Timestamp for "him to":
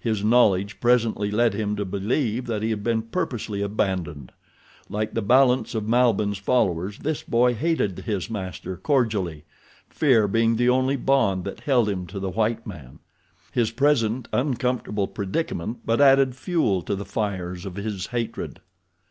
1.52-1.84, 11.90-12.18